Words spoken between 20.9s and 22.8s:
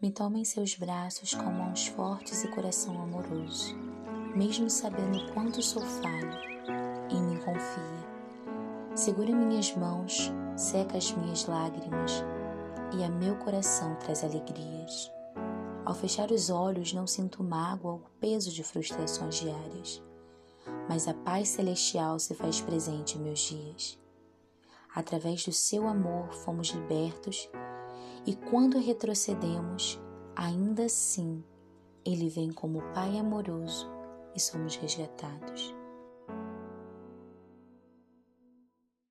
a paz celestial se faz